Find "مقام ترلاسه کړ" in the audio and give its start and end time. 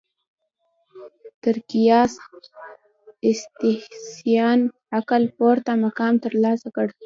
5.85-6.87